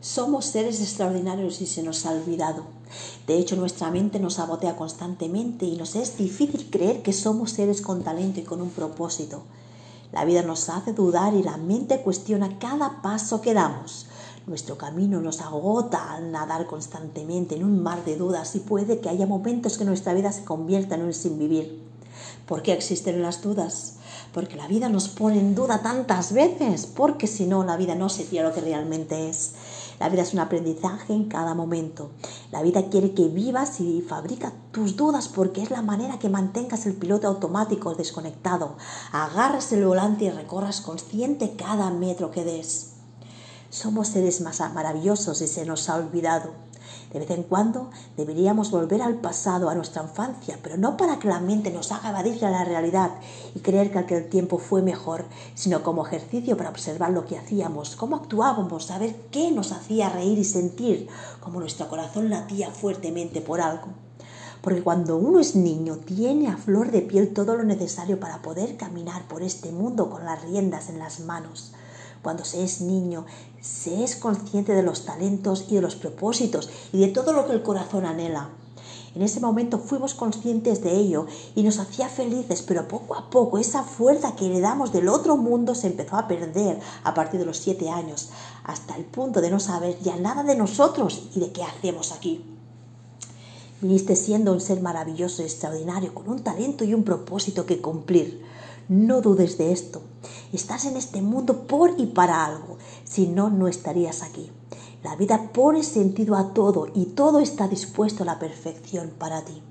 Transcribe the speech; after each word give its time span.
Somos 0.00 0.44
seres 0.44 0.80
extraordinarios 0.80 1.60
y 1.60 1.66
se 1.66 1.82
nos 1.82 2.06
ha 2.06 2.12
olvidado. 2.12 2.62
De 3.26 3.36
hecho, 3.36 3.56
nuestra 3.56 3.90
mente 3.90 4.20
nos 4.20 4.34
sabotea 4.34 4.76
constantemente 4.76 5.66
y 5.66 5.76
nos 5.76 5.96
es 5.96 6.16
difícil 6.16 6.70
creer 6.70 7.02
que 7.02 7.12
somos 7.12 7.50
seres 7.50 7.82
con 7.82 8.04
talento 8.04 8.38
y 8.38 8.44
con 8.44 8.62
un 8.62 8.70
propósito. 8.70 9.42
La 10.12 10.24
vida 10.24 10.42
nos 10.42 10.68
hace 10.68 10.92
dudar 10.92 11.34
y 11.34 11.42
la 11.42 11.56
mente 11.56 12.00
cuestiona 12.02 12.60
cada 12.60 13.02
paso 13.02 13.40
que 13.40 13.54
damos. 13.54 14.06
Nuestro 14.46 14.78
camino 14.78 15.20
nos 15.20 15.40
agota 15.40 16.14
al 16.14 16.30
nadar 16.30 16.68
constantemente 16.68 17.56
en 17.56 17.64
un 17.64 17.82
mar 17.82 18.04
de 18.04 18.16
dudas 18.16 18.54
y 18.54 18.60
puede 18.60 19.00
que 19.00 19.08
haya 19.08 19.26
momentos 19.26 19.78
que 19.78 19.84
nuestra 19.84 20.14
vida 20.14 20.30
se 20.30 20.44
convierta 20.44 20.94
en 20.94 21.02
un 21.02 21.12
sin 21.12 21.40
vivir. 21.40 21.82
¿Por 22.46 22.62
qué 22.62 22.72
existen 22.72 23.20
las 23.20 23.42
dudas? 23.42 23.96
Porque 24.32 24.56
la 24.56 24.68
vida 24.68 24.88
nos 24.88 25.08
pone 25.08 25.38
en 25.38 25.54
duda 25.54 25.82
tantas 25.82 26.32
veces, 26.32 26.86
porque 26.86 27.26
si 27.26 27.46
no, 27.46 27.64
la 27.64 27.76
vida 27.76 27.94
no 27.94 28.08
sería 28.08 28.42
lo 28.42 28.54
que 28.54 28.62
realmente 28.62 29.28
es. 29.28 29.52
La 29.98 30.08
vida 30.08 30.22
es 30.22 30.32
un 30.32 30.40
aprendizaje 30.40 31.12
en 31.12 31.24
cada 31.24 31.54
momento. 31.54 32.10
La 32.52 32.62
vida 32.62 32.88
quiere 32.88 33.14
que 33.14 33.28
vivas 33.28 33.80
y 33.80 34.02
fabrica 34.02 34.52
tus 34.70 34.96
dudas 34.96 35.28
porque 35.28 35.62
es 35.62 35.70
la 35.70 35.82
manera 35.82 36.18
que 36.18 36.28
mantengas 36.28 36.86
el 36.86 36.94
piloto 36.94 37.26
automático 37.26 37.94
desconectado, 37.94 38.76
agarras 39.12 39.72
el 39.72 39.84
volante 39.84 40.26
y 40.26 40.30
recorras 40.30 40.80
consciente 40.80 41.56
cada 41.56 41.90
metro 41.90 42.30
que 42.30 42.44
des. 42.44 42.92
Somos 43.70 44.08
seres 44.08 44.40
más 44.40 44.60
maravillosos 44.72 45.42
y 45.42 45.48
se 45.48 45.66
nos 45.66 45.88
ha 45.88 45.96
olvidado. 45.96 46.52
De 47.12 47.18
vez 47.18 47.30
en 47.30 47.42
cuando 47.42 47.90
deberíamos 48.16 48.70
volver 48.70 49.02
al 49.02 49.14
pasado, 49.14 49.70
a 49.70 49.74
nuestra 49.74 50.02
infancia, 50.02 50.58
pero 50.62 50.76
no 50.76 50.96
para 50.96 51.18
que 51.18 51.28
la 51.28 51.40
mente 51.40 51.70
nos 51.70 51.90
haga 51.92 52.10
evadir 52.10 52.40
la 52.42 52.64
realidad 52.64 53.10
y 53.54 53.60
creer 53.60 53.90
que 53.90 53.98
aquel 53.98 54.28
tiempo 54.28 54.58
fue 54.58 54.82
mejor, 54.82 55.24
sino 55.54 55.82
como 55.82 56.06
ejercicio 56.06 56.56
para 56.56 56.70
observar 56.70 57.10
lo 57.10 57.24
que 57.24 57.38
hacíamos, 57.38 57.96
cómo 57.96 58.16
actuábamos, 58.16 58.84
saber 58.84 59.16
qué 59.30 59.50
nos 59.50 59.72
hacía 59.72 60.08
reír 60.08 60.38
y 60.38 60.44
sentir, 60.44 61.08
como 61.40 61.60
nuestro 61.60 61.88
corazón 61.88 62.30
latía 62.30 62.70
fuertemente 62.70 63.40
por 63.40 63.60
algo. 63.60 63.88
Porque 64.60 64.82
cuando 64.82 65.16
uno 65.16 65.38
es 65.38 65.54
niño 65.54 65.96
tiene 65.96 66.48
a 66.48 66.56
flor 66.56 66.90
de 66.90 67.02
piel 67.02 67.32
todo 67.32 67.56
lo 67.56 67.64
necesario 67.64 68.18
para 68.18 68.42
poder 68.42 68.76
caminar 68.76 69.26
por 69.28 69.42
este 69.42 69.72
mundo 69.72 70.10
con 70.10 70.24
las 70.24 70.42
riendas 70.42 70.88
en 70.88 70.98
las 70.98 71.20
manos. 71.20 71.72
Cuando 72.22 72.44
se 72.44 72.62
es 72.62 72.80
niño, 72.80 73.26
se 73.60 74.04
es 74.04 74.16
consciente 74.16 74.74
de 74.74 74.82
los 74.82 75.04
talentos 75.04 75.66
y 75.68 75.76
de 75.76 75.82
los 75.82 75.96
propósitos 75.96 76.70
y 76.92 77.00
de 77.00 77.08
todo 77.08 77.32
lo 77.32 77.46
que 77.46 77.52
el 77.52 77.62
corazón 77.62 78.04
anhela. 78.04 78.50
En 79.14 79.22
ese 79.22 79.40
momento 79.40 79.78
fuimos 79.78 80.14
conscientes 80.14 80.82
de 80.82 80.94
ello 80.94 81.26
y 81.54 81.62
nos 81.62 81.78
hacía 81.78 82.08
felices, 82.08 82.62
pero 82.62 82.86
poco 82.86 83.14
a 83.14 83.30
poco 83.30 83.58
esa 83.58 83.82
fuerza 83.82 84.36
que 84.36 84.46
heredamos 84.46 84.92
del 84.92 85.08
otro 85.08 85.36
mundo 85.36 85.74
se 85.74 85.88
empezó 85.88 86.16
a 86.16 86.28
perder 86.28 86.78
a 87.04 87.14
partir 87.14 87.40
de 87.40 87.46
los 87.46 87.56
siete 87.56 87.90
años, 87.90 88.30
hasta 88.64 88.96
el 88.96 89.04
punto 89.04 89.40
de 89.40 89.50
no 89.50 89.60
saber 89.60 89.98
ya 90.00 90.16
nada 90.16 90.42
de 90.42 90.56
nosotros 90.56 91.30
y 91.34 91.40
de 91.40 91.52
qué 91.52 91.64
hacemos 91.64 92.12
aquí. 92.12 92.44
Viniste 93.80 94.16
siendo 94.16 94.52
un 94.52 94.60
ser 94.60 94.80
maravilloso 94.80 95.42
y 95.42 95.46
extraordinario, 95.46 96.14
con 96.14 96.28
un 96.28 96.40
talento 96.40 96.84
y 96.84 96.94
un 96.94 97.04
propósito 97.04 97.64
que 97.64 97.80
cumplir. 97.80 98.44
No 98.88 99.20
dudes 99.20 99.58
de 99.58 99.70
esto. 99.70 100.00
Estás 100.50 100.86
en 100.86 100.96
este 100.96 101.20
mundo 101.20 101.66
por 101.66 101.92
y 101.98 102.06
para 102.06 102.46
algo. 102.46 102.78
Si 103.04 103.26
no, 103.26 103.50
no 103.50 103.68
estarías 103.68 104.22
aquí. 104.22 104.50
La 105.02 105.14
vida 105.14 105.50
pone 105.52 105.82
sentido 105.82 106.36
a 106.36 106.54
todo 106.54 106.86
y 106.94 107.04
todo 107.06 107.40
está 107.40 107.68
dispuesto 107.68 108.22
a 108.22 108.26
la 108.26 108.38
perfección 108.38 109.10
para 109.18 109.44
ti. 109.44 109.62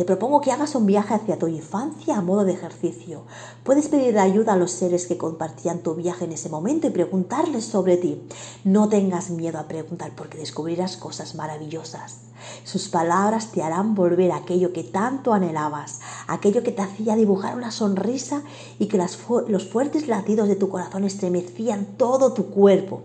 Te 0.00 0.06
propongo 0.06 0.40
que 0.40 0.50
hagas 0.50 0.74
un 0.76 0.86
viaje 0.86 1.12
hacia 1.12 1.38
tu 1.38 1.46
infancia 1.46 2.16
a 2.16 2.22
modo 2.22 2.46
de 2.46 2.54
ejercicio. 2.54 3.24
Puedes 3.64 3.88
pedir 3.88 4.18
ayuda 4.18 4.54
a 4.54 4.56
los 4.56 4.70
seres 4.70 5.06
que 5.06 5.18
compartían 5.18 5.80
tu 5.80 5.94
viaje 5.94 6.24
en 6.24 6.32
ese 6.32 6.48
momento 6.48 6.86
y 6.86 6.90
preguntarles 6.90 7.66
sobre 7.66 7.98
ti. 7.98 8.22
No 8.64 8.88
tengas 8.88 9.28
miedo 9.28 9.58
a 9.58 9.68
preguntar 9.68 10.12
porque 10.16 10.38
descubrirás 10.38 10.96
cosas 10.96 11.34
maravillosas. 11.34 12.20
Sus 12.64 12.88
palabras 12.88 13.52
te 13.52 13.62
harán 13.62 13.94
volver 13.94 14.32
aquello 14.32 14.72
que 14.72 14.84
tanto 14.84 15.34
anhelabas, 15.34 16.00
aquello 16.28 16.62
que 16.62 16.72
te 16.72 16.80
hacía 16.80 17.14
dibujar 17.14 17.54
una 17.54 17.70
sonrisa 17.70 18.42
y 18.78 18.86
que 18.86 18.96
los 18.96 19.68
fuertes 19.68 20.08
latidos 20.08 20.48
de 20.48 20.56
tu 20.56 20.70
corazón 20.70 21.04
estremecían 21.04 21.84
todo 21.98 22.32
tu 22.32 22.46
cuerpo. 22.46 23.02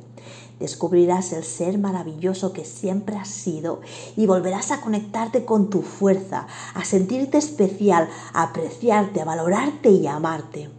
Descubrirás 0.59 1.33
el 1.33 1.43
ser 1.43 1.77
maravilloso 1.77 2.53
que 2.53 2.63
siempre 2.63 3.17
has 3.17 3.27
sido 3.27 3.81
y 4.15 4.25
volverás 4.25 4.71
a 4.71 4.81
conectarte 4.81 5.43
con 5.43 5.69
tu 5.69 5.81
fuerza, 5.81 6.47
a 6.73 6.85
sentirte 6.85 7.37
especial, 7.37 8.09
a 8.33 8.43
apreciarte, 8.43 9.21
a 9.21 9.25
valorarte 9.25 9.89
y 9.89 10.07
a 10.07 10.15
amarte. 10.15 10.69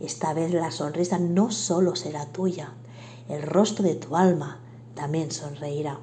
Esta 0.00 0.32
vez 0.32 0.52
la 0.52 0.70
sonrisa 0.70 1.18
no 1.18 1.50
solo 1.50 1.96
será 1.96 2.26
tuya, 2.26 2.72
el 3.28 3.42
rostro 3.42 3.84
de 3.84 3.94
tu 3.94 4.16
alma 4.16 4.60
también 4.94 5.32
sonreirá. 5.32 5.98